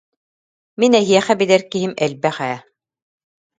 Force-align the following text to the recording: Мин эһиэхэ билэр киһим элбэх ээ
Мин 0.79 0.91
эһиэхэ 0.99 1.33
билэр 1.39 1.61
киһим 1.71 1.93
элбэх 2.05 2.37
ээ 2.51 2.57